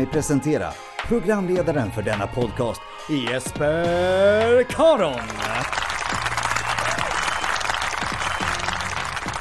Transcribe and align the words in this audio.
Mig 0.00 0.08
presentera 0.08 0.72
programledaren 1.08 1.90
för 1.90 2.02
denna 2.02 2.26
podcast, 2.26 2.80
Jesper 3.08 4.62
Karon. 4.62 5.20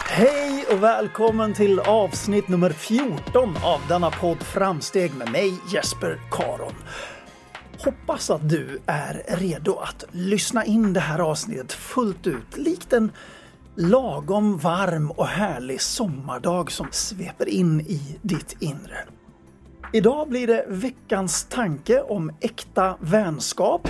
Hej 0.07 0.65
och 0.71 0.83
välkommen 0.83 1.53
till 1.53 1.79
avsnitt 1.79 2.47
nummer 2.47 2.69
14 2.69 3.57
av 3.63 3.81
denna 3.87 4.11
podd 4.11 4.43
Framsteg 4.43 5.15
med 5.15 5.31
mig 5.31 5.53
Jesper 5.73 6.21
Karon. 6.31 6.75
Hoppas 7.77 8.29
att 8.29 8.49
du 8.49 8.79
är 8.85 9.23
redo 9.27 9.75
att 9.75 10.03
lyssna 10.11 10.65
in 10.65 10.93
det 10.93 10.99
här 10.99 11.19
avsnittet 11.19 11.73
fullt 11.73 12.27
ut, 12.27 12.57
likt 12.57 12.93
en 12.93 13.11
lagom 13.75 14.57
varm 14.57 15.11
och 15.11 15.27
härlig 15.27 15.81
sommardag 15.81 16.71
som 16.71 16.87
sveper 16.91 17.49
in 17.49 17.81
i 17.81 18.19
ditt 18.21 18.55
inre. 18.59 19.05
Idag 19.91 20.29
blir 20.29 20.47
det 20.47 20.65
veckans 20.67 21.45
tanke 21.45 22.01
om 22.01 22.31
äkta 22.39 22.97
vänskap. 22.99 23.87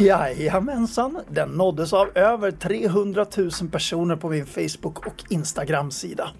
Jajamensan, 0.00 1.18
den 1.30 1.48
nåddes 1.48 1.92
av 1.92 2.08
över 2.14 2.50
300 2.50 3.26
000 3.36 3.50
personer 3.72 4.16
på 4.16 4.28
min 4.28 4.46
Facebook 4.46 5.06
och 5.06 5.24
Instagram-sida. 5.28 6.30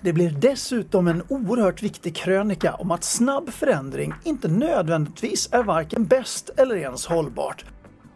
Det 0.00 0.12
blir 0.12 0.30
dessutom 0.30 1.08
en 1.08 1.22
oerhört 1.28 1.82
viktig 1.82 2.16
krönika 2.16 2.74
om 2.74 2.90
att 2.90 3.04
snabb 3.04 3.50
förändring 3.50 4.14
inte 4.24 4.48
nödvändigtvis 4.48 5.48
är 5.52 5.62
varken 5.62 6.04
bäst 6.04 6.50
eller 6.56 6.76
ens 6.76 7.06
hållbart. 7.06 7.64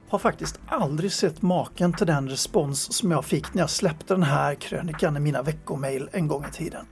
Har 0.08 0.18
faktiskt 0.18 0.60
aldrig 0.66 1.12
sett 1.12 1.42
maken 1.42 1.92
till 1.92 2.06
den 2.06 2.28
respons 2.28 2.92
som 2.92 3.10
jag 3.10 3.24
fick 3.24 3.54
när 3.54 3.62
jag 3.62 3.70
släppte 3.70 4.14
den 4.14 4.22
här 4.22 4.54
krönikan 4.54 5.16
i 5.16 5.20
mina 5.20 5.42
veckomail 5.42 6.08
en 6.12 6.28
gång 6.28 6.44
i 6.50 6.52
tiden. 6.52 6.86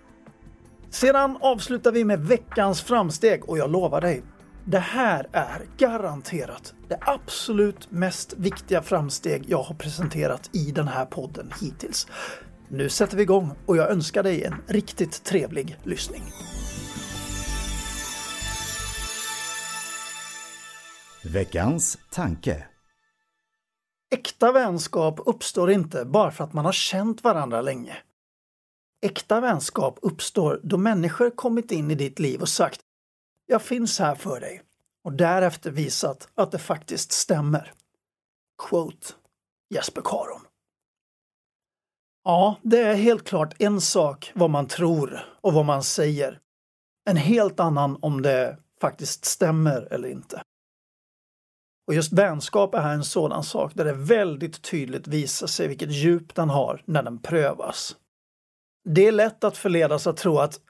Sedan 0.90 1.38
avslutar 1.40 1.92
vi 1.92 2.04
med 2.04 2.20
veckans 2.20 2.82
framsteg 2.82 3.48
och 3.48 3.58
jag 3.58 3.70
lovar 3.70 4.00
dig, 4.00 4.22
det 4.64 4.78
här 4.78 5.28
är 5.32 5.66
garanterat 5.78 6.74
det 6.88 6.98
absolut 7.00 7.90
mest 7.90 8.34
viktiga 8.36 8.82
framsteg 8.82 9.44
jag 9.48 9.62
har 9.62 9.74
presenterat 9.74 10.50
i 10.52 10.72
den 10.72 10.88
här 10.88 11.04
podden 11.06 11.52
hittills. 11.60 12.06
Nu 12.68 12.88
sätter 12.88 13.16
vi 13.16 13.22
igång 13.22 13.50
och 13.66 13.76
jag 13.76 13.90
önskar 13.90 14.22
dig 14.22 14.44
en 14.44 14.54
riktigt 14.66 15.24
trevlig 15.24 15.78
lyssning. 15.84 16.22
Veckans 21.24 21.98
tanke. 22.10 22.66
Äkta 24.10 24.52
vänskap 24.52 25.20
uppstår 25.26 25.70
inte 25.70 26.04
bara 26.04 26.30
för 26.30 26.44
att 26.44 26.52
man 26.52 26.64
har 26.64 26.72
känt 26.72 27.24
varandra 27.24 27.60
länge. 27.60 27.96
Äkta 29.00 29.40
vänskap 29.40 29.98
uppstår 30.02 30.60
då 30.62 30.76
människor 30.76 31.30
kommit 31.30 31.70
in 31.72 31.90
i 31.90 31.94
ditt 31.94 32.18
liv 32.18 32.40
och 32.40 32.48
sagt 32.48 32.80
“Jag 33.46 33.62
finns 33.62 33.98
här 33.98 34.14
för 34.14 34.40
dig” 34.40 34.62
och 35.04 35.12
därefter 35.12 35.70
visat 35.70 36.28
att 36.34 36.50
det 36.50 36.58
faktiskt 36.58 37.12
stämmer. 37.12 37.72
Quote 38.68 39.06
Jesper 39.74 40.02
Karon. 40.04 40.40
Ja, 42.24 42.56
det 42.62 42.80
är 42.80 42.94
helt 42.94 43.24
klart 43.24 43.54
en 43.58 43.80
sak 43.80 44.32
vad 44.34 44.50
man 44.50 44.66
tror 44.66 45.20
och 45.40 45.52
vad 45.52 45.64
man 45.64 45.82
säger. 45.82 46.40
En 47.10 47.16
helt 47.16 47.60
annan 47.60 47.98
om 48.00 48.22
det 48.22 48.58
faktiskt 48.80 49.24
stämmer 49.24 49.92
eller 49.92 50.08
inte. 50.08 50.42
Och 51.86 51.94
just 51.94 52.12
vänskap 52.12 52.74
är 52.74 52.88
en 52.88 53.04
sådan 53.04 53.44
sak 53.44 53.74
där 53.74 53.84
det 53.84 53.92
väldigt 53.92 54.62
tydligt 54.62 55.06
visar 55.06 55.46
sig 55.46 55.68
vilket 55.68 55.90
djup 55.90 56.34
den 56.34 56.50
har 56.50 56.82
när 56.84 57.02
den 57.02 57.18
prövas. 57.18 57.96
Det 58.90 59.06
är 59.06 59.12
lätt 59.12 59.44
att 59.44 59.56
förledas 59.56 60.06
att 60.06 60.16
tro 60.16 60.38
att 60.38 60.60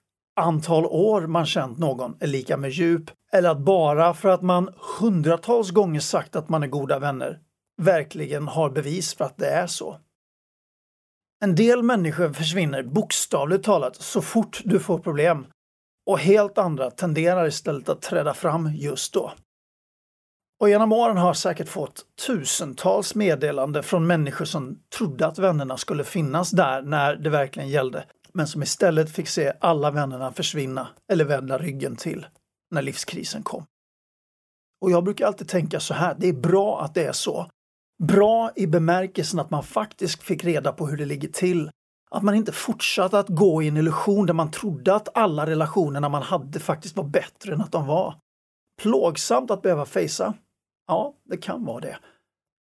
antal 0.40 0.86
år 0.86 1.26
man 1.26 1.46
känt 1.46 1.78
någon 1.78 2.16
är 2.20 2.26
lika 2.26 2.56
med 2.56 2.70
djup 2.70 3.10
eller 3.32 3.50
att 3.50 3.58
bara 3.58 4.14
för 4.14 4.28
att 4.28 4.42
man 4.42 4.74
hundratals 5.00 5.70
gånger 5.70 6.00
sagt 6.00 6.36
att 6.36 6.48
man 6.48 6.62
är 6.62 6.66
goda 6.66 6.98
vänner 6.98 7.40
verkligen 7.82 8.48
har 8.48 8.70
bevis 8.70 9.14
för 9.14 9.24
att 9.24 9.36
det 9.36 9.48
är 9.48 9.66
så. 9.66 10.00
En 11.44 11.54
del 11.54 11.82
människor 11.82 12.32
försvinner 12.32 12.82
bokstavligt 12.82 13.64
talat 13.64 13.96
så 13.96 14.22
fort 14.22 14.62
du 14.64 14.80
får 14.80 14.98
problem 14.98 15.46
och 16.06 16.18
helt 16.18 16.58
andra 16.58 16.90
tenderar 16.90 17.46
istället 17.46 17.88
att 17.88 18.02
träda 18.02 18.34
fram 18.34 18.70
just 18.74 19.14
då. 19.14 19.32
Och 20.60 20.68
genom 20.68 20.92
åren 20.92 21.16
har 21.16 21.26
jag 21.26 21.36
säkert 21.36 21.68
fått 21.68 22.06
tusentals 22.26 23.14
meddelanden 23.14 23.82
från 23.82 24.06
människor 24.06 24.44
som 24.44 24.78
trodde 24.96 25.26
att 25.26 25.38
vännerna 25.38 25.76
skulle 25.76 26.04
finnas 26.04 26.50
där 26.50 26.82
när 26.82 27.16
det 27.16 27.30
verkligen 27.30 27.68
gällde, 27.68 28.04
men 28.32 28.46
som 28.46 28.62
istället 28.62 29.10
fick 29.10 29.28
se 29.28 29.52
alla 29.60 29.90
vännerna 29.90 30.32
försvinna 30.32 30.88
eller 31.12 31.24
vända 31.24 31.58
ryggen 31.58 31.96
till 31.96 32.26
när 32.70 32.82
livskrisen 32.82 33.42
kom. 33.42 33.64
Och 34.80 34.90
jag 34.90 35.04
brukar 35.04 35.26
alltid 35.26 35.48
tänka 35.48 35.80
så 35.80 35.94
här, 35.94 36.16
det 36.18 36.28
är 36.28 36.32
bra 36.32 36.80
att 36.80 36.94
det 36.94 37.04
är 37.04 37.12
så. 37.12 37.50
Bra 38.02 38.50
i 38.56 38.66
bemärkelsen 38.66 39.40
att 39.40 39.50
man 39.50 39.62
faktiskt 39.62 40.22
fick 40.22 40.44
reda 40.44 40.72
på 40.72 40.86
hur 40.86 40.96
det 40.96 41.04
ligger 41.04 41.28
till. 41.28 41.70
Att 42.10 42.22
man 42.22 42.34
inte 42.34 42.52
fortsatte 42.52 43.18
att 43.18 43.28
gå 43.28 43.62
i 43.62 43.68
en 43.68 43.76
illusion 43.76 44.26
där 44.26 44.34
man 44.34 44.50
trodde 44.50 44.94
att 44.94 45.16
alla 45.16 45.46
relationerna 45.46 46.08
man 46.08 46.22
hade 46.22 46.60
faktiskt 46.60 46.96
var 46.96 47.04
bättre 47.04 47.52
än 47.52 47.60
att 47.60 47.72
de 47.72 47.86
var. 47.86 48.14
Plågsamt 48.82 49.50
att 49.50 49.62
behöva 49.62 49.86
fejsa, 49.86 50.34
Ja, 50.88 51.14
det 51.24 51.36
kan 51.36 51.64
vara 51.64 51.80
det. 51.80 51.98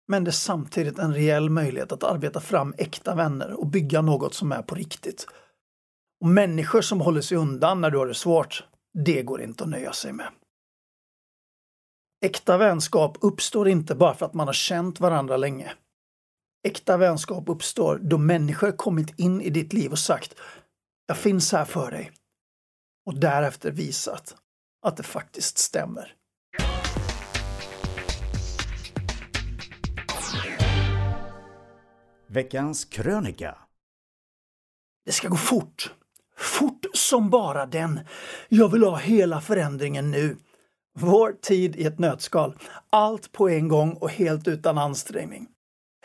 Men 0.08 0.24
det 0.24 0.30
är 0.30 0.32
samtidigt 0.32 0.98
en 0.98 1.14
reell 1.14 1.50
möjlighet 1.50 1.92
att 1.92 2.04
arbeta 2.04 2.40
fram 2.40 2.74
äkta 2.78 3.14
vänner 3.14 3.60
och 3.60 3.66
bygga 3.66 4.02
något 4.02 4.34
som 4.34 4.52
är 4.52 4.62
på 4.62 4.74
riktigt. 4.74 5.26
Och 6.20 6.28
människor 6.28 6.80
som 6.80 7.00
håller 7.00 7.20
sig 7.20 7.38
undan 7.38 7.80
när 7.80 7.90
du 7.90 7.98
har 7.98 8.06
det 8.06 8.14
svårt, 8.14 8.64
det 9.04 9.22
går 9.22 9.42
inte 9.42 9.64
att 9.64 9.70
nöja 9.70 9.92
sig 9.92 10.12
med. 10.12 10.28
Äkta 12.24 12.58
vänskap 12.58 13.18
uppstår 13.20 13.68
inte 13.68 13.94
bara 13.94 14.14
för 14.14 14.26
att 14.26 14.34
man 14.34 14.46
har 14.46 14.54
känt 14.54 15.00
varandra 15.00 15.36
länge. 15.36 15.72
Äkta 16.68 16.96
vänskap 16.96 17.48
uppstår 17.48 17.98
då 18.02 18.18
människor 18.18 18.72
kommit 18.72 19.18
in 19.18 19.40
i 19.40 19.50
ditt 19.50 19.72
liv 19.72 19.90
och 19.90 19.98
sagt 19.98 20.34
“Jag 21.06 21.16
finns 21.16 21.52
här 21.52 21.64
för 21.64 21.90
dig” 21.90 22.12
och 23.06 23.18
därefter 23.18 23.70
visat 23.70 24.36
att 24.86 24.96
det 24.96 25.02
faktiskt 25.02 25.58
stämmer. 25.58 26.17
Veckans 32.30 32.84
krönika. 32.84 33.54
Det 35.06 35.12
ska 35.12 35.28
gå 35.28 35.36
fort. 35.36 35.92
Fort 36.36 36.86
som 36.94 37.30
bara 37.30 37.66
den. 37.66 38.00
Jag 38.48 38.72
vill 38.72 38.82
ha 38.82 38.96
hela 38.96 39.40
förändringen 39.40 40.10
nu. 40.10 40.36
Vår 40.98 41.32
tid 41.32 41.76
i 41.76 41.84
ett 41.84 41.98
nötskal. 41.98 42.54
Allt 42.90 43.32
på 43.32 43.48
en 43.48 43.68
gång 43.68 43.92
och 43.92 44.10
helt 44.10 44.48
utan 44.48 44.78
ansträngning. 44.78 45.46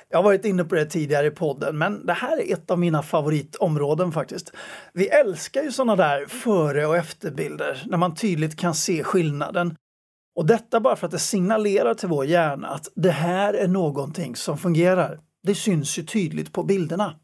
Jag 0.09 0.17
har 0.17 0.23
varit 0.23 0.45
inne 0.45 0.63
på 0.63 0.75
det 0.75 0.85
tidigare 0.85 1.27
i 1.27 1.31
podden, 1.31 1.77
men 1.77 2.05
det 2.05 2.13
här 2.13 2.37
är 2.37 2.53
ett 2.53 2.71
av 2.71 2.79
mina 2.79 3.03
favoritområden 3.03 4.11
faktiskt. 4.11 4.51
Vi 4.93 5.07
älskar 5.07 5.63
ju 5.63 5.71
sådana 5.71 5.95
där 5.95 6.25
före 6.25 6.85
och 6.85 6.97
efterbilder 6.97 7.83
när 7.85 7.97
man 7.97 8.15
tydligt 8.15 8.59
kan 8.59 8.75
se 8.75 9.03
skillnaden. 9.03 9.75
Och 10.35 10.45
detta 10.45 10.79
bara 10.79 10.95
för 10.95 11.05
att 11.05 11.11
det 11.11 11.19
signalerar 11.19 11.93
till 11.93 12.09
vår 12.09 12.25
hjärna 12.25 12.67
att 12.67 12.87
det 12.95 13.11
här 13.11 13.53
är 13.53 13.67
någonting 13.67 14.35
som 14.35 14.57
fungerar. 14.57 15.19
Det 15.43 15.55
syns 15.55 15.99
ju 15.99 16.03
tydligt 16.03 16.53
på 16.53 16.63
bilderna. 16.63 17.15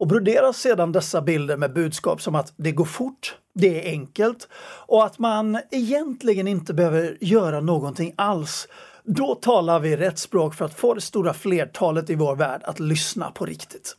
Och 0.00 0.08
broderas 0.08 0.56
sedan 0.56 0.92
dessa 0.92 1.22
bilder 1.22 1.56
med 1.56 1.72
budskap 1.72 2.22
som 2.22 2.34
att 2.34 2.52
det 2.56 2.72
går 2.72 2.84
fort, 2.84 3.36
det 3.54 3.88
är 3.88 3.90
enkelt 3.90 4.48
och 4.86 5.04
att 5.04 5.18
man 5.18 5.58
egentligen 5.70 6.48
inte 6.48 6.74
behöver 6.74 7.18
göra 7.20 7.60
någonting 7.60 8.14
alls. 8.16 8.68
Då 9.04 9.34
talar 9.34 9.80
vi 9.80 9.96
rätt 9.96 10.18
språk 10.18 10.54
för 10.54 10.64
att 10.64 10.74
få 10.74 10.94
det 10.94 11.00
stora 11.00 11.34
flertalet 11.34 12.10
i 12.10 12.14
vår 12.14 12.36
värld 12.36 12.62
att 12.64 12.80
lyssna 12.80 13.30
på 13.30 13.44
riktigt. 13.44 13.96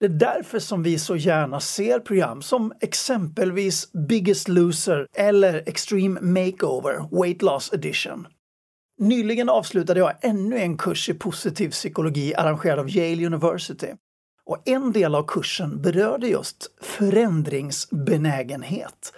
Det 0.00 0.06
är 0.06 0.10
därför 0.10 0.58
som 0.58 0.82
vi 0.82 0.98
så 0.98 1.16
gärna 1.16 1.60
ser 1.60 2.00
program 2.00 2.42
som 2.42 2.72
exempelvis 2.80 3.92
Biggest 3.92 4.48
Loser 4.48 5.06
eller 5.16 5.68
Extreme 5.68 6.20
Makeover 6.20 7.22
Weight 7.22 7.42
Loss 7.42 7.72
Edition. 7.72 8.26
Nyligen 9.02 9.48
avslutade 9.48 10.00
jag 10.00 10.12
ännu 10.20 10.58
en 10.58 10.76
kurs 10.76 11.08
i 11.08 11.14
positiv 11.14 11.70
psykologi 11.70 12.34
arrangerad 12.34 12.78
av 12.78 12.90
Yale 12.90 13.26
University. 13.26 13.86
Och 14.44 14.68
en 14.68 14.92
del 14.92 15.14
av 15.14 15.26
kursen 15.26 15.82
berörde 15.82 16.28
just 16.28 16.70
förändringsbenägenhet. 16.80 19.12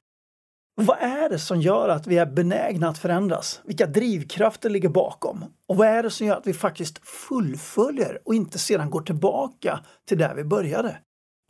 Vad 0.75 0.99
är 0.99 1.29
det 1.29 1.39
som 1.39 1.61
gör 1.61 1.89
att 1.89 2.07
vi 2.07 2.19
är 2.19 2.27
benägna 2.27 2.89
att 2.89 2.99
förändras? 2.99 3.61
Vilka 3.65 3.87
drivkrafter 3.87 4.71
ligger 4.71 4.89
bakom? 4.89 5.45
Och 5.69 5.77
vad 5.77 5.89
är 5.89 6.03
det 6.03 6.11
som 6.11 6.27
gör 6.27 6.37
att 6.37 6.47
vi 6.47 6.55
faktiskt 6.55 7.09
fullföljer 7.09 8.19
och 8.25 8.35
inte 8.35 8.59
sedan 8.59 8.91
går 8.91 9.03
tillbaka 9.03 9.81
till 10.09 10.19
där 10.19 10.35
vi 10.35 10.45
började? 10.45 10.99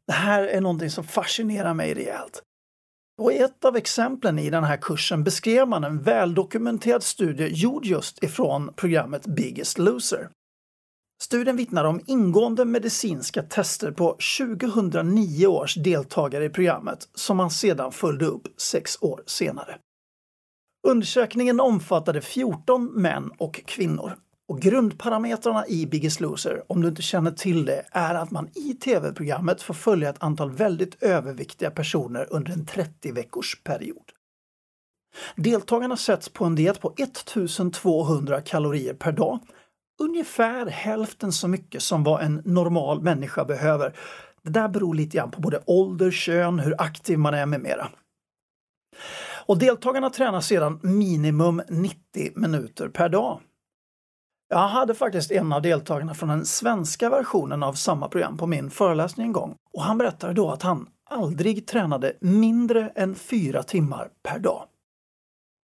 Det 0.07 0.13
här 0.13 0.43
är 0.43 0.61
någonting 0.61 0.91
som 0.91 1.05
fascinerar 1.05 1.75
mig 1.75 1.95
rejält. 1.95 2.43
Och 3.22 3.32
i 3.32 3.38
ett 3.38 3.64
av 3.64 3.76
exemplen 3.76 4.38
i 4.38 4.50
den 4.50 4.64
här 4.64 4.76
kursen 4.76 5.25
beskrev 5.25 5.69
man 5.69 5.84
en 5.84 6.02
väldokumenterad 6.02 7.02
studie 7.02 7.49
gjord 7.49 7.84
just 7.84 8.22
ifrån 8.22 8.72
programmet 8.76 9.26
Biggest 9.26 9.78
Loser. 9.78 10.28
Studien 11.22 11.56
vittnar 11.56 11.84
om 11.84 12.00
ingående 12.06 12.64
medicinska 12.64 13.43
tester 13.43 13.90
på 13.90 14.16
2009 14.38 15.46
års 15.46 15.75
deltagare 15.75 16.44
i 16.44 16.50
programmet 16.50 17.08
som 17.14 17.37
man 17.37 17.50
sedan 17.50 17.93
följde 17.93 18.26
upp 18.26 18.61
sex 18.61 18.99
år 19.00 19.22
senare. 19.26 19.78
Undersökningen 20.87 21.61
omfattade 21.61 22.20
14 22.20 22.87
män 22.87 23.31
och 23.38 23.61
kvinnor. 23.66 24.16
Och 24.49 24.61
grundparametrarna 24.61 25.67
i 25.67 25.87
Biggest 25.87 26.20
Loser, 26.20 26.62
om 26.67 26.82
du 26.82 26.88
inte 26.88 27.02
känner 27.02 27.31
till 27.31 27.64
det, 27.64 27.85
är 27.91 28.14
att 28.14 28.31
man 28.31 28.49
i 28.55 28.75
tv-programmet 28.75 29.62
får 29.62 29.75
följa 29.75 30.11
ett 30.11 30.23
antal 30.23 30.50
väldigt 30.50 31.02
överviktiga 31.02 31.70
personer 31.70 32.26
under 32.31 32.52
en 32.52 32.67
30 32.67 33.12
veckors 33.12 33.62
period. 33.62 34.05
Deltagarna 35.37 35.96
sätts 35.96 36.29
på 36.29 36.44
en 36.44 36.55
diet 36.55 36.81
på 36.81 36.94
1200 36.96 38.41
kalorier 38.41 38.94
per 38.94 39.12
dag 39.12 39.38
ungefär 39.99 40.67
hälften 40.67 41.32
så 41.32 41.49
mycket 41.49 41.82
som 41.82 42.05
vad 42.05 42.23
en 42.23 42.43
normal 42.44 43.02
människa 43.02 43.44
behöver. 43.44 43.97
Det 44.43 44.50
där 44.50 44.69
beror 44.69 44.94
lite 44.94 45.17
grann 45.17 45.31
på 45.31 45.40
både 45.40 45.62
ålder, 45.67 46.11
kön, 46.11 46.58
hur 46.58 46.81
aktiv 46.82 47.19
man 47.19 47.35
är 47.35 47.47
med 47.47 47.61
mera. 47.61 47.88
Och 49.47 49.58
deltagarna 49.58 50.11
tränar 50.11 50.40
sedan 50.40 50.81
minimum 50.82 51.62
90 51.69 52.32
minuter 52.35 52.88
per 52.88 53.08
dag. 53.08 53.40
Jag 54.55 54.69
hade 54.69 54.95
faktiskt 54.95 55.31
en 55.31 55.53
av 55.53 55.62
deltagarna 55.62 56.15
från 56.15 56.29
den 56.29 56.47
svenska 56.47 57.11
versionen 57.11 57.62
av 57.62 57.73
samma 57.73 58.09
program 58.09 58.37
på 58.37 58.47
min 58.47 58.71
föreläsning 58.71 59.27
en 59.27 59.33
gång 59.33 59.55
och 59.73 59.83
han 59.83 59.99
berättade 59.99 60.33
då 60.33 60.51
att 60.51 60.62
han 60.62 60.89
aldrig 61.11 61.67
tränade 61.67 62.12
mindre 62.21 62.93
än 62.95 63.15
fyra 63.15 63.62
timmar 63.62 64.09
per 64.23 64.39
dag. 64.39 64.65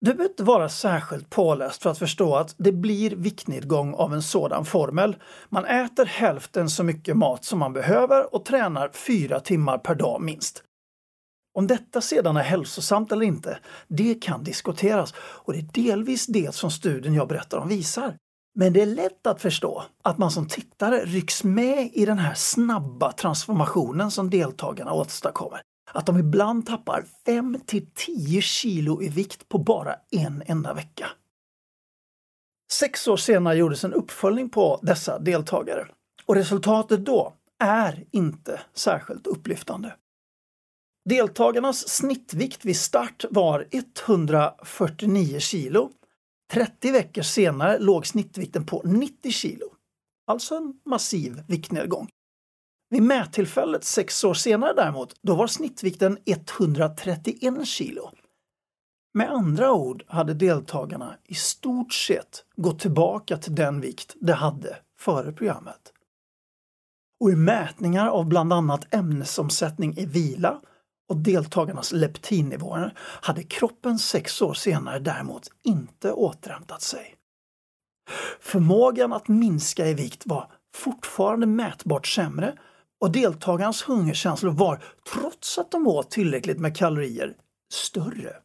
Du 0.00 0.14
behöver 0.14 0.31
inte 0.31 0.43
vara 0.43 0.69
särskilt 0.69 1.31
påläst 1.31 1.82
för 1.82 1.90
att 1.90 1.99
förstå 1.99 2.37
att 2.37 2.55
det 2.58 2.73
blir 2.73 3.11
viktnedgång 3.11 3.94
av 3.94 4.14
en 4.14 4.23
sådan 4.23 4.64
formel. 4.64 5.17
Man 5.49 5.64
äter 5.64 6.05
hälften 6.05 6.70
så 6.70 6.84
mycket 6.84 7.17
mat 7.17 7.44
som 7.44 7.58
man 7.58 7.73
behöver 7.73 8.34
och 8.34 8.44
tränar 8.44 8.91
fyra 8.93 9.41
timmar 9.41 9.79
per 9.79 9.94
dag 9.94 10.20
minst. 10.23 10.62
Om 11.55 11.67
detta 11.67 12.00
sedan 12.00 12.37
är 12.37 12.43
hälsosamt 12.43 13.12
eller 13.12 13.26
inte, 13.26 13.58
det 13.88 14.14
kan 14.14 14.44
diskuteras 14.44 15.14
och 15.19 15.52
det 15.52 15.58
är 15.58 15.69
delvis 15.73 16.26
det 16.26 16.55
som 16.55 16.70
studien 16.70 17.14
jag 17.14 17.29
berättar 17.29 17.58
om 17.58 17.69
visar. 17.69 18.14
Men 18.60 18.72
det 18.72 18.82
är 18.82 18.87
lätt 18.87 19.26
att 19.26 19.43
förstå 19.43 19.84
att 20.02 20.19
man 20.19 20.31
som 20.31 20.49
tittare 20.49 21.05
rycks 21.05 21.44
med 21.44 21.90
i 21.93 22.06
den 22.06 22.19
här 22.19 22.34
snabba 22.34 23.12
transformationen 23.12 24.10
som 24.10 24.31
deltagarna 24.31 24.93
åstadkommer 24.93 25.60
att 25.93 26.06
de 26.06 26.19
ibland 26.19 26.66
tappar 26.66 27.05
5 27.26 27.60
till 27.66 27.87
10 27.94 28.43
kilo 28.43 29.02
i 29.02 29.08
vikt 29.08 29.49
på 29.49 29.58
bara 29.58 29.94
en 30.10 30.43
enda 30.46 30.75
vecka. 30.75 31.08
Sex 32.72 33.08
år 33.08 33.16
senare 33.16 33.56
gjordes 33.56 33.84
en 33.84 33.94
uppföljning 33.94 34.50
på 34.50 34.81
dessa 34.82 35.19
deltagare 35.19 35.88
och 36.26 36.34
resultatet 36.34 37.05
då 37.05 37.32
är 37.58 38.05
inte 38.10 38.60
särskilt 38.75 39.26
upplyftande. 39.26 39.94
Deltagarnas 41.08 41.88
snittvikt 41.88 42.64
vid 42.64 42.76
start 42.76 43.25
var 43.31 43.66
149 43.70 45.38
kilo. 45.38 45.90
30 46.52 46.92
veckor 46.92 47.22
senare 47.22 47.78
låg 47.78 48.06
snittvikten 48.06 48.66
på 48.66 48.82
90 48.84 49.30
kilo. 49.30 49.66
Alltså 50.26 50.54
en 50.54 50.80
massiv 50.84 51.42
viktnedgång. 51.48 52.08
Vid 52.90 53.02
mättillfället 53.02 53.84
sex 53.84 54.24
år 54.24 54.34
senare 54.34 54.72
däremot, 54.72 55.14
då 55.22 55.34
var 55.34 55.46
snittvikten 55.46 56.18
131 56.24 57.66
kilo. 57.66 58.10
Med 59.14 59.30
andra 59.30 59.72
ord 59.72 60.04
hade 60.06 60.34
deltagarna 60.34 61.16
i 61.24 61.34
stort 61.34 61.92
sett 61.92 62.44
gått 62.56 62.78
tillbaka 62.78 63.36
till 63.36 63.54
den 63.54 63.80
vikt 63.80 64.16
de 64.20 64.32
hade 64.32 64.76
före 64.98 65.32
programmet. 65.32 65.93
Och 67.20 67.31
i 67.31 67.36
mätningar 67.36 68.08
av 68.08 68.26
bland 68.26 68.52
annat 68.52 68.94
ämnesomsättning 68.94 69.98
i 69.98 70.06
vila 70.06 70.60
och 71.08 71.17
deltagarnas 71.17 71.93
leptinnivåer 71.93 72.94
hade 72.98 73.43
kroppen 73.43 73.98
sex 73.98 74.43
år 74.43 74.55
senare 74.55 74.98
däremot 74.98 75.50
inte 75.62 76.12
återhämtat 76.12 76.82
sig. 76.82 77.15
Förmågan 78.41 79.12
att 79.12 79.29
minska 79.29 79.86
i 79.86 79.94
vikt 79.94 80.22
var 80.27 80.53
fortfarande 80.74 81.46
mätbart 81.46 82.06
sämre 82.06 82.58
och 83.00 83.12
deltagarnas 83.12 83.82
hungerkänslor 83.82 84.50
var, 84.50 84.84
trots 85.12 85.58
att 85.58 85.70
de 85.70 85.86
åt 85.86 86.10
tillräckligt 86.10 86.58
med 86.58 86.77
kalorier, 86.77 87.34
större. 87.72 88.36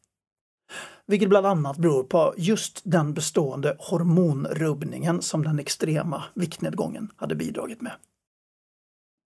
Vilket 1.05 1.29
bland 1.29 1.45
annat 1.45 1.77
beror 1.77 2.03
på 2.03 2.33
just 2.37 2.81
den 2.83 3.13
bestående 3.13 3.75
hormonrubbningen 3.79 5.21
som 5.21 5.43
den 5.43 5.59
extrema 5.59 6.23
viktnedgången 6.33 7.11
hade 7.15 7.35
bidragit 7.35 7.81
med. 7.81 7.93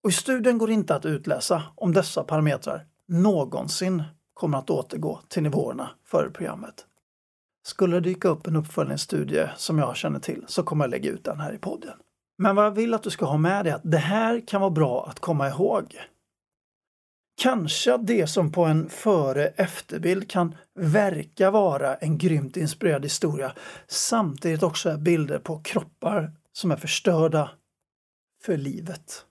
Och 0.03 0.10
I 0.10 0.13
studien 0.13 0.58
går 0.58 0.67
det 0.67 0.74
inte 0.74 0.96
att 0.96 1.06
utläsa 1.06 1.63
om 1.75 1.94
dessa 1.94 2.24
parametrar 2.24 2.86
någonsin 3.08 4.04
kommer 4.34 4.58
att 4.58 4.70
återgå 4.70 5.20
till 5.28 5.44
nivåerna 5.44 5.90
före 6.06 6.30
programmet. 6.30 6.86
Skulle 7.68 7.96
det 7.96 8.02
dyka 8.02 8.28
upp 8.28 8.48
en 8.48 8.56
uppföljningsstudie 8.56 9.50
som 9.58 9.80
jag 9.80 9.96
känner 9.96 10.20
till 10.20 10.44
så 10.48 10.64
kommer 10.64 10.86
jag 10.86 10.92
lägga 10.92 11.12
ut 11.12 11.24
den 11.24 11.40
här 11.40 11.54
i 11.54 11.58
podden. 11.58 11.94
Men 12.38 12.56
vad 12.56 12.66
jag 12.66 12.72
vill 12.72 12.94
att 12.94 13.04
du 13.04 13.10
ska 13.10 13.26
ha 13.26 13.38
med 13.38 13.66
dig 13.66 13.72
är 13.72 13.76
att 13.76 13.92
det 13.92 13.98
här 13.98 14.48
kan 14.48 14.62
vara 14.62 14.72
bra 14.72 15.08
att 15.10 15.20
komma 15.20 15.48
ihåg. 15.50 15.96
Kanske 17.42 17.94
att 17.94 18.08
det 18.08 18.28
som 18.28 18.52
på 18.52 18.66
en 18.66 18.90
före-efterbild 18.90 20.30
kan 20.30 20.56
verka 20.76 21.52
vara 21.52 21.96
en 21.96 22.18
grymt 22.18 22.58
inspirerad 22.58 23.04
historia 23.04 23.54
samtidigt 23.88 24.64
också 24.64 24.90
är 24.90 24.98
bilder 24.98 25.40
på 25.40 25.60
kroppar 25.60 26.32
som 26.54 26.72
är 26.72 26.76
förstörda 26.76 27.50
för 28.44 28.58
livet. 28.58 29.26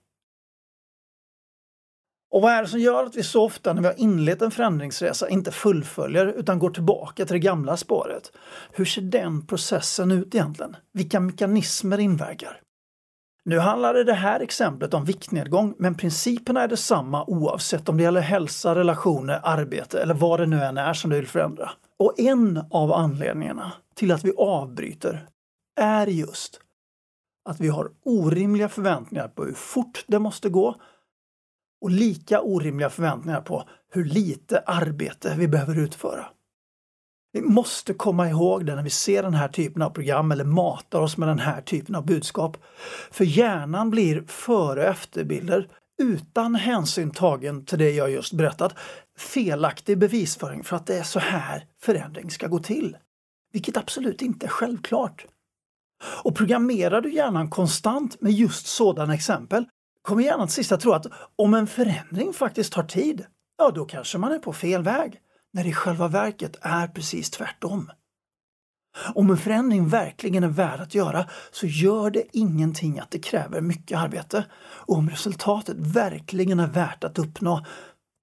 Och 2.31 2.41
vad 2.41 2.51
är 2.51 2.61
det 2.61 2.67
som 2.67 2.79
gör 2.79 3.03
att 3.03 3.15
vi 3.15 3.23
så 3.23 3.45
ofta 3.45 3.73
när 3.73 3.81
vi 3.81 3.87
har 3.87 3.99
inlett 3.99 4.41
en 4.41 4.51
förändringsresa 4.51 5.29
inte 5.29 5.51
fullföljer 5.51 6.25
utan 6.25 6.59
går 6.59 6.69
tillbaka 6.69 7.25
till 7.25 7.33
det 7.33 7.39
gamla 7.39 7.77
spåret? 7.77 8.31
Hur 8.71 8.85
ser 8.85 9.01
den 9.01 9.47
processen 9.47 10.11
ut 10.11 10.35
egentligen? 10.35 10.75
Vilka 10.93 11.19
mekanismer 11.19 11.97
inverkar? 11.97 12.61
Nu 13.45 13.59
handlade 13.59 14.03
det 14.03 14.13
här 14.13 14.39
exemplet 14.39 14.93
om 14.93 15.05
viktnedgång, 15.05 15.75
men 15.77 15.95
principerna 15.95 16.61
är 16.61 16.67
detsamma 16.67 17.25
oavsett 17.25 17.89
om 17.89 17.97
det 17.97 18.03
gäller 18.03 18.21
hälsa, 18.21 18.75
relationer, 18.75 19.39
arbete 19.43 20.01
eller 20.01 20.13
vad 20.13 20.39
det 20.39 20.45
nu 20.45 20.63
än 20.63 20.77
är 20.77 20.93
som 20.93 21.09
du 21.09 21.15
vill 21.15 21.27
förändra. 21.27 21.69
Och 21.99 22.19
en 22.19 22.63
av 22.71 22.93
anledningarna 22.93 23.71
till 23.95 24.11
att 24.11 24.25
vi 24.25 24.33
avbryter 24.37 25.27
är 25.79 26.07
just 26.07 26.59
att 27.49 27.59
vi 27.59 27.67
har 27.67 27.89
orimliga 28.05 28.69
förväntningar 28.69 29.27
på 29.27 29.45
hur 29.45 29.53
fort 29.53 30.05
det 30.07 30.19
måste 30.19 30.49
gå 30.49 30.75
och 31.81 31.91
lika 31.91 32.41
orimliga 32.41 32.89
förväntningar 32.89 33.41
på 33.41 33.69
hur 33.91 34.05
lite 34.05 34.59
arbete 34.59 35.35
vi 35.37 35.47
behöver 35.47 35.79
utföra. 35.79 36.25
Vi 37.33 37.41
måste 37.41 37.93
komma 37.93 38.29
ihåg 38.29 38.65
det 38.65 38.75
när 38.75 38.83
vi 38.83 38.89
ser 38.89 39.23
den 39.23 39.33
här 39.33 39.47
typen 39.47 39.81
av 39.81 39.89
program 39.89 40.31
eller 40.31 40.43
matar 40.43 41.01
oss 41.01 41.17
med 41.17 41.27
den 41.27 41.39
här 41.39 41.61
typen 41.61 41.95
av 41.95 42.05
budskap. 42.05 42.57
För 43.11 43.25
hjärnan 43.25 43.89
blir 43.89 44.23
före 44.27 44.79
och 44.79 44.87
efterbilder 44.87 45.67
utan 46.01 46.55
hänsyn 46.55 47.11
tagen 47.11 47.65
till 47.65 47.79
det 47.79 47.91
jag 47.91 48.11
just 48.11 48.33
berättat 48.33 48.75
felaktig 49.17 49.97
bevisföring 49.97 50.63
för 50.63 50.75
att 50.75 50.85
det 50.85 50.97
är 50.97 51.03
så 51.03 51.19
här 51.19 51.65
förändring 51.81 52.31
ska 52.31 52.47
gå 52.47 52.59
till. 52.59 52.97
Vilket 53.53 53.77
absolut 53.77 54.21
inte 54.21 54.45
är 54.45 54.49
självklart. 54.49 55.25
Och 56.23 56.35
programmerar 56.35 57.01
du 57.01 57.13
hjärnan 57.13 57.49
konstant 57.49 58.21
med 58.21 58.31
just 58.31 58.67
sådana 58.67 59.13
exempel 59.13 59.65
kommer 60.07 60.23
hjärnan 60.23 60.47
till 60.47 60.55
sist 60.55 60.71
att 60.71 60.81
tro 60.81 60.91
att 60.91 61.05
om 61.35 61.53
en 61.53 61.67
förändring 61.67 62.33
faktiskt 62.33 62.73
tar 62.73 62.83
tid, 62.83 63.25
ja 63.57 63.71
då 63.71 63.85
kanske 63.85 64.17
man 64.17 64.31
är 64.31 64.39
på 64.39 64.53
fel 64.53 64.83
väg. 64.83 65.19
När 65.53 65.63
det 65.63 65.69
i 65.69 65.73
själva 65.73 66.07
verket 66.07 66.55
är 66.61 66.87
precis 66.87 67.29
tvärtom. 67.29 67.91
Om 69.15 69.29
en 69.29 69.37
förändring 69.37 69.87
verkligen 69.87 70.43
är 70.43 70.47
värd 70.47 70.79
att 70.79 70.95
göra 70.95 71.29
så 71.51 71.67
gör 71.67 72.09
det 72.09 72.23
ingenting 72.33 72.99
att 72.99 73.11
det 73.11 73.19
kräver 73.19 73.61
mycket 73.61 73.97
arbete. 73.97 74.45
Och 74.59 74.95
om 74.95 75.09
resultatet 75.09 75.77
verkligen 75.77 76.59
är 76.59 76.67
värt 76.67 77.03
att 77.03 77.19
uppnå 77.19 77.65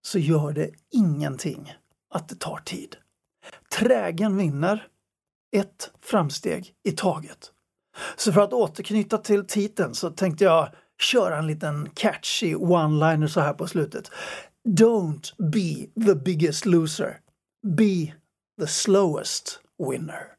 så 0.02 0.18
gör 0.18 0.52
det 0.52 0.70
ingenting 0.90 1.74
att 2.14 2.28
det 2.28 2.38
tar 2.38 2.60
tid. 2.64 2.96
Trägen 3.78 4.36
vinner, 4.36 4.86
ett 5.56 5.90
framsteg 6.00 6.74
i 6.84 6.92
taget. 6.92 7.52
Så 8.16 8.32
för 8.32 8.40
att 8.40 8.52
återknyta 8.52 9.18
till 9.18 9.46
titeln 9.46 9.94
så 9.94 10.10
tänkte 10.10 10.44
jag 10.44 10.68
köra 11.02 11.38
en 11.38 11.46
liten 11.46 11.88
catchy 11.94 12.54
one-liner 12.54 13.26
så 13.26 13.40
här 13.40 13.52
på 13.52 13.66
slutet. 13.66 14.10
Don't 14.68 15.50
be 15.50 16.02
the 16.06 16.14
biggest 16.14 16.66
loser. 16.66 17.18
Be 17.76 18.14
the 18.60 18.66
slowest 18.66 19.60
winner. 19.78 20.34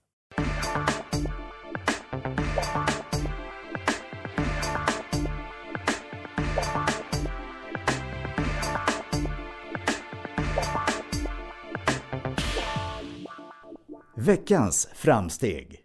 Veckans 14.18 14.88
framsteg. 14.94 15.85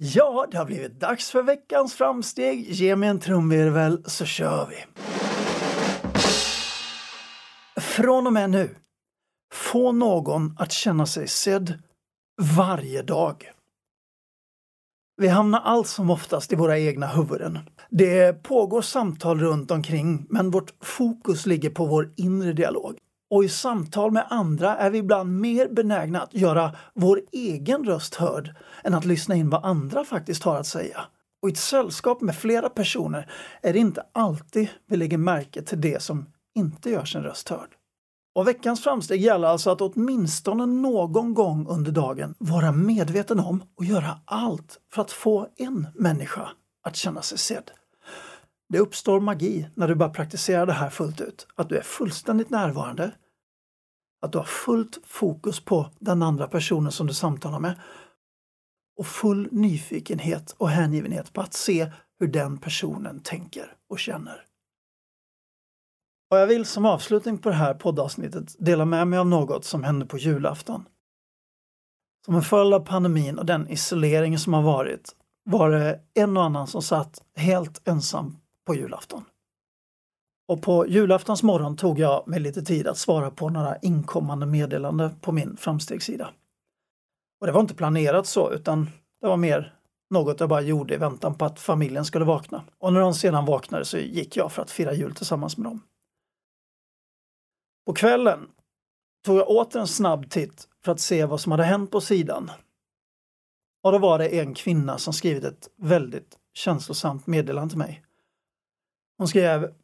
Ja, 0.00 0.46
det 0.50 0.58
har 0.58 0.64
blivit 0.64 1.00
dags 1.00 1.30
för 1.30 1.42
veckans 1.42 1.94
framsteg. 1.94 2.70
Ge 2.70 2.96
mig 2.96 3.08
en 3.08 3.20
trumvirvel 3.20 4.02
så 4.06 4.24
kör 4.24 4.66
vi. 4.66 4.84
Från 7.80 8.26
och 8.26 8.32
med 8.32 8.50
nu, 8.50 8.76
få 9.52 9.92
någon 9.92 10.56
att 10.58 10.72
känna 10.72 11.06
sig 11.06 11.28
sedd 11.28 11.82
varje 12.56 13.02
dag. 13.02 13.52
Vi 15.16 15.28
hamnar 15.28 15.60
allt 15.60 15.88
som 15.88 16.10
oftast 16.10 16.52
i 16.52 16.56
våra 16.56 16.78
egna 16.78 17.06
huvuden. 17.06 17.58
Det 17.90 18.42
pågår 18.42 18.82
samtal 18.82 19.40
runt 19.40 19.70
omkring 19.70 20.26
men 20.30 20.50
vårt 20.50 20.74
fokus 20.84 21.46
ligger 21.46 21.70
på 21.70 21.86
vår 21.86 22.12
inre 22.16 22.52
dialog. 22.52 22.98
Och 23.30 23.44
i 23.44 23.48
samtal 23.48 24.10
med 24.10 24.26
andra 24.30 24.76
är 24.76 24.90
vi 24.90 24.98
ibland 24.98 25.40
mer 25.40 25.68
benägna 25.68 26.20
att 26.20 26.34
göra 26.34 26.76
vår 26.94 27.20
egen 27.32 27.84
röst 27.84 28.14
hörd 28.14 28.56
än 28.84 28.94
att 28.94 29.04
lyssna 29.04 29.34
in 29.34 29.50
vad 29.50 29.64
andra 29.64 30.04
faktiskt 30.04 30.42
har 30.42 30.56
att 30.56 30.66
säga. 30.66 31.00
Och 31.42 31.48
i 31.48 31.52
ett 31.52 31.58
sällskap 31.58 32.20
med 32.20 32.36
flera 32.36 32.68
personer 32.68 33.30
är 33.62 33.72
det 33.72 33.78
inte 33.78 34.02
alltid 34.12 34.68
vi 34.86 34.96
lägger 34.96 35.18
märke 35.18 35.62
till 35.62 35.80
det 35.80 36.02
som 36.02 36.26
inte 36.54 36.90
gör 36.90 37.04
sin 37.04 37.22
röst 37.22 37.48
hörd. 37.48 37.68
Och 38.34 38.48
veckans 38.48 38.82
framsteg 38.82 39.20
gäller 39.20 39.48
alltså 39.48 39.70
att 39.70 39.80
åtminstone 39.80 40.66
någon 40.66 41.34
gång 41.34 41.66
under 41.68 41.92
dagen 41.92 42.34
vara 42.38 42.72
medveten 42.72 43.40
om 43.40 43.62
och 43.76 43.84
göra 43.84 44.20
allt 44.24 44.78
för 44.92 45.02
att 45.02 45.12
få 45.12 45.48
en 45.56 45.86
människa 45.94 46.48
att 46.82 46.96
känna 46.96 47.22
sig 47.22 47.38
sedd. 47.38 47.70
Det 48.68 48.78
uppstår 48.78 49.20
magi 49.20 49.68
när 49.74 49.88
du 49.88 49.94
börjar 49.94 50.14
praktisera 50.14 50.66
det 50.66 50.72
här 50.72 50.90
fullt 50.90 51.20
ut. 51.20 51.46
Att 51.54 51.68
du 51.68 51.76
är 51.76 51.82
fullständigt 51.82 52.50
närvarande, 52.50 53.12
att 54.22 54.32
du 54.32 54.38
har 54.38 54.44
fullt 54.44 54.98
fokus 55.04 55.60
på 55.60 55.90
den 55.98 56.22
andra 56.22 56.48
personen 56.48 56.92
som 56.92 57.06
du 57.06 57.14
samtalar 57.14 57.60
med 57.60 57.80
och 58.98 59.06
full 59.06 59.48
nyfikenhet 59.52 60.54
och 60.58 60.70
hängivenhet 60.70 61.32
på 61.32 61.40
att 61.40 61.54
se 61.54 61.92
hur 62.18 62.28
den 62.28 62.58
personen 62.58 63.20
tänker 63.20 63.76
och 63.88 63.98
känner. 63.98 64.44
Och 66.30 66.38
jag 66.38 66.46
vill 66.46 66.66
som 66.66 66.86
avslutning 66.86 67.38
på 67.38 67.48
det 67.48 67.54
här 67.54 67.74
poddavsnittet 67.74 68.56
dela 68.58 68.84
med 68.84 69.08
mig 69.08 69.18
av 69.18 69.26
något 69.26 69.64
som 69.64 69.84
hände 69.84 70.06
på 70.06 70.18
julafton. 70.18 70.84
Som 72.24 72.34
en 72.34 72.42
följd 72.42 72.74
av 72.74 72.80
pandemin 72.80 73.38
och 73.38 73.46
den 73.46 73.68
isolering 73.68 74.38
som 74.38 74.52
har 74.52 74.62
varit 74.62 75.16
var 75.44 75.70
det 75.70 76.00
en 76.14 76.36
och 76.36 76.44
annan 76.44 76.66
som 76.66 76.82
satt 76.82 77.22
helt 77.36 77.88
ensam 77.88 78.36
på 78.68 78.74
julafton. 78.74 79.24
Och 80.48 80.62
på 80.62 80.86
julaftons 80.88 81.42
morgon 81.42 81.76
tog 81.76 81.98
jag 81.98 82.28
mig 82.28 82.40
lite 82.40 82.62
tid 82.62 82.86
att 82.86 82.98
svara 82.98 83.30
på 83.30 83.48
några 83.48 83.76
inkommande 83.76 84.46
meddelanden 84.46 85.20
på 85.20 85.32
min 85.32 85.56
framstegssida. 85.56 86.30
Och 87.40 87.46
det 87.46 87.52
var 87.52 87.60
inte 87.60 87.74
planerat 87.74 88.26
så 88.26 88.52
utan 88.52 88.90
det 89.20 89.26
var 89.26 89.36
mer 89.36 89.74
något 90.10 90.40
jag 90.40 90.48
bara 90.48 90.60
gjorde 90.60 90.94
i 90.94 90.96
väntan 90.96 91.34
på 91.34 91.44
att 91.44 91.60
familjen 91.60 92.04
skulle 92.04 92.24
vakna. 92.24 92.64
Och 92.78 92.92
när 92.92 93.00
de 93.00 93.14
sedan 93.14 93.44
vaknade 93.44 93.84
så 93.84 93.98
gick 93.98 94.36
jag 94.36 94.52
för 94.52 94.62
att 94.62 94.70
fira 94.70 94.92
jul 94.92 95.14
tillsammans 95.14 95.56
med 95.56 95.66
dem. 95.66 95.82
På 97.86 97.94
kvällen 97.94 98.48
tog 99.24 99.38
jag 99.38 99.48
åter 99.48 99.80
en 99.80 99.88
snabb 99.88 100.30
titt 100.30 100.68
för 100.84 100.92
att 100.92 101.00
se 101.00 101.24
vad 101.24 101.40
som 101.40 101.52
hade 101.52 101.64
hänt 101.64 101.90
på 101.90 102.00
sidan. 102.00 102.50
Och 103.82 103.92
då 103.92 103.98
var 103.98 104.18
det 104.18 104.40
en 104.40 104.54
kvinna 104.54 104.98
som 104.98 105.12
skrivit 105.12 105.44
ett 105.44 105.68
väldigt 105.76 106.36
känslosamt 106.54 107.26
meddelande 107.26 107.70
till 107.70 107.78
mig. 107.78 108.04
Hon 109.18 109.28
skrev 109.28 109.74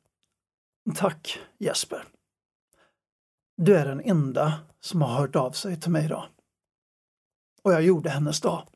Tack 0.95 1.39
Jesper. 1.59 2.05
Du 3.57 3.77
är 3.77 3.87
den 3.87 4.01
enda 4.01 4.55
som 4.81 5.03
har 5.03 5.09
hört 5.09 5.37
av 5.37 5.51
sig 5.51 5.81
till 5.81 5.91
mig 5.91 6.05
idag. 6.05 6.25
Och 7.63 7.73
jag 7.73 7.83
gjorde 7.83 8.11
hennes 8.11 8.41
dag. 8.41 8.67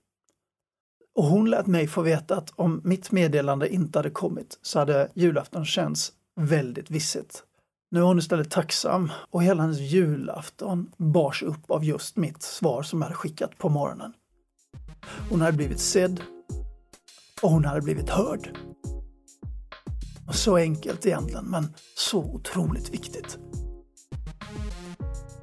Och 1.15 1.25
hon 1.25 1.50
lät 1.50 1.67
mig 1.67 1.87
få 1.87 2.03
veta 2.03 2.37
att 2.37 2.50
om 2.50 2.81
mitt 2.85 3.12
meddelande 3.12 3.69
inte 3.75 3.99
hade 3.99 4.11
kommit 4.11 4.59
så 4.62 4.79
hade 4.79 5.11
julafton 5.15 5.65
känts 5.65 6.12
väldigt 6.37 6.91
vissigt. 6.91 7.43
Nu 7.91 8.00
är 8.00 8.05
hon 8.05 8.19
istället 8.19 8.50
tacksam 8.50 9.12
och 9.31 9.43
hela 9.43 9.62
hennes 9.62 9.79
julafton 9.79 10.93
bars 10.97 11.43
upp 11.43 11.71
av 11.71 11.85
just 11.85 12.17
mitt 12.17 12.43
svar 12.43 12.83
som 12.83 12.99
jag 12.99 13.07
hade 13.07 13.17
skickat 13.17 13.59
på 13.59 13.69
morgonen. 13.69 14.12
Hon 15.31 15.41
hade 15.41 15.57
blivit 15.57 15.81
sedd 15.81 16.23
och 17.43 17.50
hon 17.50 17.65
hade 17.65 17.81
blivit 17.81 18.11
hörd. 18.11 18.59
Så 20.30 20.56
enkelt 20.56 21.06
egentligen, 21.06 21.44
men 21.44 21.75
så 21.97 22.18
otroligt 22.18 22.90
viktigt. 22.90 23.38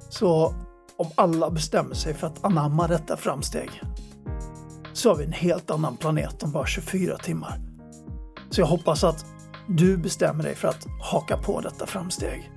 Så 0.09 0.55
om 0.97 1.07
alla 1.15 1.49
bestämmer 1.49 1.95
sig 1.95 2.13
för 2.13 2.27
att 2.27 2.45
anamma 2.45 2.87
detta 2.87 3.17
framsteg 3.17 3.81
så 4.93 5.09
har 5.09 5.15
vi 5.15 5.25
en 5.25 5.31
helt 5.31 5.71
annan 5.71 5.97
planet 5.97 6.43
om 6.43 6.51
bara 6.51 6.65
24 6.65 7.17
timmar. 7.17 7.59
Så 8.49 8.61
jag 8.61 8.67
hoppas 8.67 9.03
att 9.03 9.25
du 9.67 9.97
bestämmer 9.97 10.43
dig 10.43 10.55
för 10.55 10.67
att 10.67 10.87
haka 11.01 11.37
på 11.37 11.61
detta 11.61 11.85
framsteg. 11.85 12.51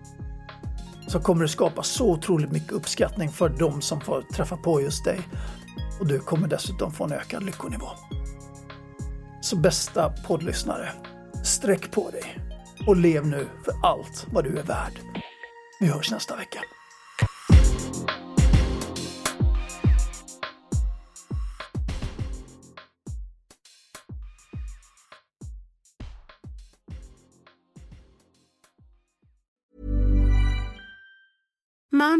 Så 1.07 1.21
kommer 1.21 1.43
det 1.43 1.49
skapa 1.49 1.83
så 1.83 2.11
otroligt 2.11 2.53
mycket 2.53 2.73
uppskattning 2.73 3.29
för 3.29 3.49
de 3.49 3.81
som 3.81 4.01
får 4.01 4.23
träffa 4.23 4.57
på 4.57 4.81
just 4.81 5.05
dig. 5.05 5.21
Och 6.01 6.07
du 6.07 6.19
kommer 6.19 6.49
dessutom 6.49 6.93
få 6.93 7.05
en 7.05 7.13
ökad 7.13 7.43
lyckonivå. 7.43 7.89
Så 9.41 9.57
bästa 9.57 10.13
poddlyssnare, 10.27 10.89
Sträck 11.49 11.91
på 11.91 12.11
dig 12.11 12.39
och 12.87 12.97
lev 12.97 13.27
nu 13.27 13.47
för 13.65 13.75
allt 13.83 14.27
vad 14.33 14.45
du 14.45 14.59
är 14.59 14.63
värd. 14.63 15.01
Vi 15.81 15.87
hörs 15.87 16.11
nästa 16.11 16.37
vecka. 16.37 16.61